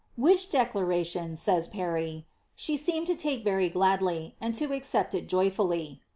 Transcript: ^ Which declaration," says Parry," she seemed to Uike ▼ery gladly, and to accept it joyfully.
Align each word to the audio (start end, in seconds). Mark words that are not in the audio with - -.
^ 0.01 0.03
Which 0.17 0.49
declaration," 0.49 1.35
says 1.35 1.67
Parry," 1.67 2.25
she 2.55 2.75
seemed 2.75 3.05
to 3.05 3.13
Uike 3.13 3.45
▼ery 3.45 3.71
gladly, 3.71 4.33
and 4.41 4.55
to 4.55 4.73
accept 4.73 5.13
it 5.13 5.29
joyfully. 5.29 6.01